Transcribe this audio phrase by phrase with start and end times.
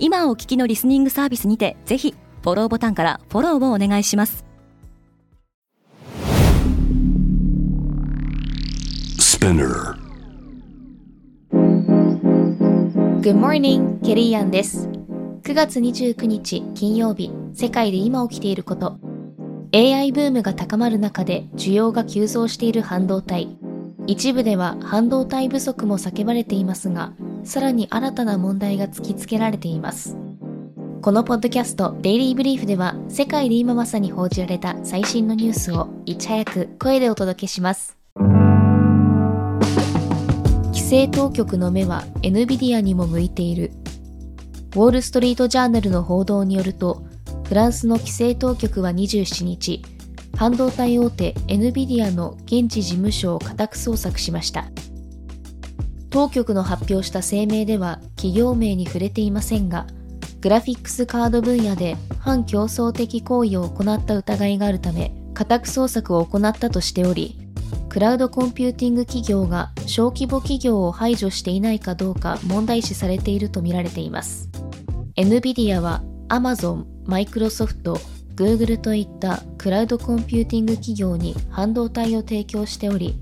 [0.00, 4.44] 今お聞きのリスニングサービスにてぜひフォローボタンからフォローをお願いします
[9.18, 9.96] Spinner.
[13.20, 14.88] Good morning, ケリーアンです。
[15.42, 18.98] 9月29日金曜日、世界で今起きていること。
[19.72, 23.56] AI ブームが高まる中で需要が急増している半導体。
[24.06, 27.12] 一部では半導体不足も叫ばれていますが、
[27.48, 30.18] さらに新たな問題が突きつけられています。
[31.00, 37.96] このポッドキャストデイリーブリーフでは世界で今まさに報じられた最新のニュースをいち早く声でお届けします。
[40.74, 43.72] 規制当局の目は NVIDIA にも向いている。
[44.74, 47.02] ウォール・ストリート・ジャーナルの報道によると、
[47.44, 49.82] フランスの規制当局は27日、
[50.36, 54.66] 半導体大手 NVIDIA の現地事務所を家宅捜索しました。
[56.10, 59.86] 当局の発表した声明では企業名に触れていませんが、
[60.40, 67.38] グラフィックスカード分野で反競争的行為を行った疑いがあるため、家宅捜索を行ったとしており、
[67.88, 74.48] クラウドコンピューティング企業が小規模企業を排除していないかどうか問題視されているとみられています。
[75.16, 77.98] NVIDIA は Amazon、Microsoft、
[78.36, 83.18] Google といったクラウドコンピューティング企業に半導体を提供しており、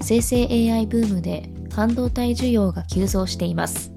[0.00, 3.92] 生成 AI ブームで半導体需要が急増しています。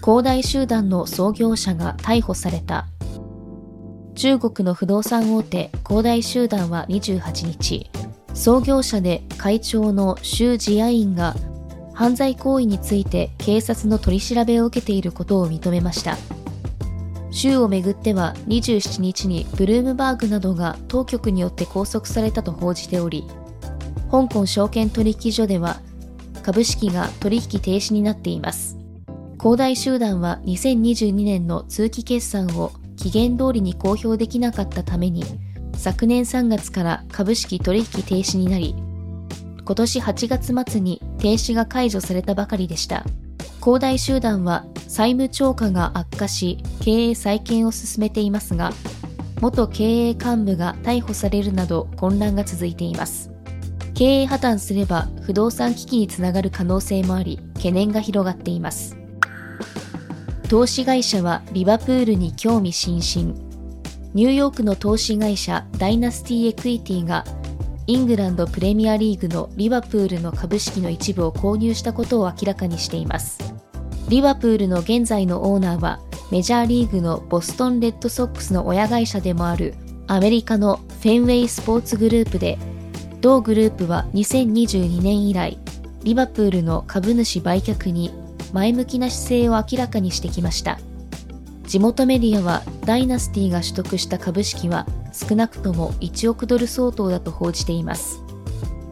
[0.00, 2.86] 恒大集団の創業者が逮捕された。
[4.14, 7.90] 中国の不動産大手恒大集団は28日、
[8.34, 11.34] 創業者で会長の周自野院が
[11.92, 16.16] 犯罪行為について警察の取り調べを受けていることを認めました。
[17.32, 23.26] 州をめぐっては27日にブルームバーグなどが当局によって拘束されたと報じており、
[24.10, 25.80] 香港証券取引所では
[26.38, 28.76] 株式が取引停止になっています。
[29.38, 35.24] 恒大集団は2022年の通期決算を期限通りに公表できなかったために
[35.76, 38.74] 昨年3月から株式取引停止になり、
[39.64, 43.04] 今年8月末に停止が解除されたばかりでした。
[43.60, 48.72] 恒大集団は債務超過が悪化し、経営再建を進めていますが、
[49.40, 53.30] 元経営幹部が逮捕されるなど混乱が続いています。
[53.98, 58.96] 経営破綻すれば不動産危機につながる可能性もあり、懸念が広がっています。
[60.48, 63.34] 投資会社はリバプールに興味津々。
[64.14, 67.24] ニューヨークの投資会社ダイナスティエクイティが
[67.88, 73.40] イングランドプレミアリーグのリバプールの株式の一部を購入したことを明らかにしています。
[74.08, 75.98] リバプールの現在のオーナーは
[76.30, 79.74] メジャーリーグのボストンレッドソックスの親会社でもある
[80.06, 82.58] アメリカのフェンウェイスポーツグループで
[83.20, 85.58] 同グループは2022年以来
[86.04, 88.12] リバプールの株主売却に
[88.52, 90.78] 前向きな姿勢を明らかにしてきました。
[91.64, 98.22] 地元メディアはダイナスティが取得した株式は少なくとも1億ドル相当だと報じています。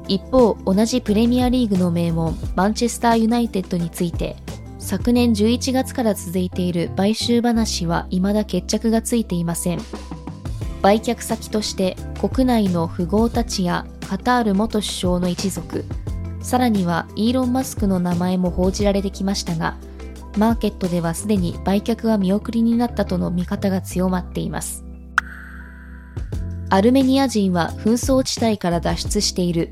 [0.09, 4.37] 一方、同じプレミアリーグの名門マンチェスターユナイテッドについて
[4.79, 9.81] 昨年11月から続いている買収話は未だ決着がついていません。
[10.83, 15.85] 売却先として国内の富豪たちやカタール元首相の一族、
[16.41, 19.77] さらにはイーロン・マスクの名前も報じられてきましたが、
[20.39, 24.85] マーケットではすでに売却は見送りになったとの見方が強まっています。
[26.71, 29.71] アルメニア人は紛争地帯から脱出している。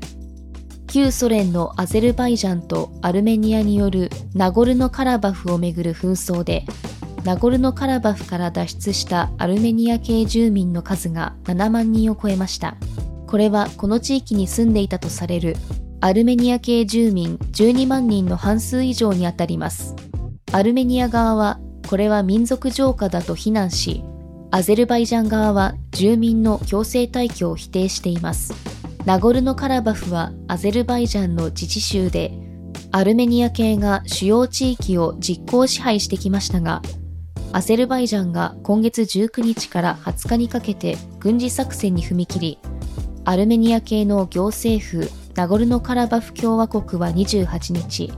[0.87, 6.65] 旧ソ連のアゼルバイジャンとアルメニアによるナゴルノカラバフをめぐる紛争で、
[7.23, 12.75] ナゴルノカラバフから脱出したアルメニア系住民の数が7万人を超えました。
[13.27, 15.55] これはこの地域に住んでいたとされる
[16.01, 19.95] アルメニア系住民12万人の半数以上にあたります。
[20.51, 24.03] アルメニア側はこれは民族浄化だと非難し、
[24.51, 28.53] アゼルバイジャン側は住民の強制退去を否定しています。
[29.05, 32.31] ナゴルノカラバフはアゼルバイジャンの自治州で、
[32.91, 36.81] アルメニア系が主要地域を実効支配してきましたが、
[37.51, 42.59] アゼルバイジャンが今月19日から20日にかけて軍事作戦に踏み切り、
[43.27, 48.13] アルメニア系の行政府ナゴルノカラバフ共和国は28日、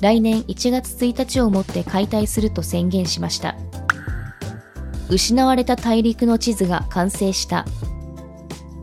[0.00, 3.56] 来年1月1日をもって解体すると宣言しました。
[5.10, 7.66] 失われた大陸の地図が完成した。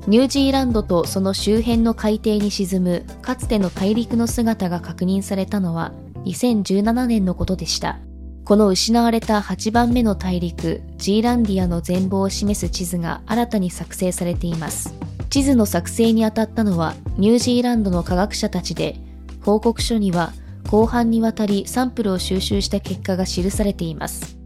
[0.06, 5.94] ニュージーランドとその周辺の海底に沈むかつての大陸の姿が確認されたのは
[6.26, 8.00] 2017年のことでした。
[8.44, 14.94] この失われた8番目の大陸ジーランディアの全貌を示す地図が新たに作成されています。
[15.34, 18.98] 地図の作成にあたったのはニュージーランドの科学者たちで
[19.42, 20.32] 報告書には
[20.68, 24.38] 広範にわたりサンプルを収集した結果が記されています。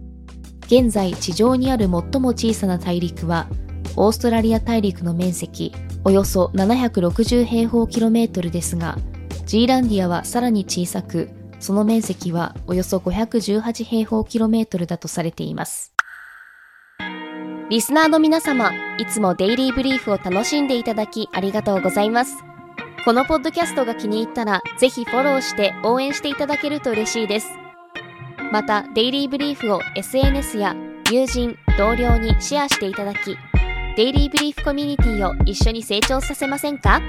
[0.67, 3.49] 現在地上にある最も小さな大陸は
[3.97, 5.73] オーストラリア大陸の面積
[6.05, 8.97] およそ760平方キロメートルですが
[9.45, 11.27] ジーランディアはさらに小さく
[11.59, 15.96] その面積はおよそ518平方キロメートルだとされています。
[17.69, 22.37] リスナーの皆様いつもデイリーブリーフを楽しんでいただきありがとうございます
[23.03, 27.47] このポッドキャストが気に入ったらぜひフォローして応援していただけると嬉しいです
[28.51, 30.75] またデイリーブリーフを SNS や
[31.11, 33.37] 友人同僚にシェアしていただき
[33.97, 37.01] デイリーブリーフコミュニティを一緒に成長させませんか？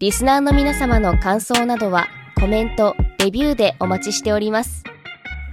[0.00, 2.08] リスナーの皆様の感想などは
[2.40, 4.82] コメント、レビューでお待ちしております。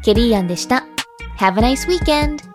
[0.04, 0.88] ケリーアンでした。
[1.38, 2.55] Have a nice weekend!